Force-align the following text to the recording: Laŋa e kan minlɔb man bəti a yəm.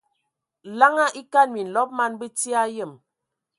Laŋa 0.79 1.05
e 1.19 1.21
kan 1.33 1.49
minlɔb 1.53 1.89
man 1.97 2.13
bəti 2.19 2.49
a 2.61 2.63
yəm. 2.75 2.91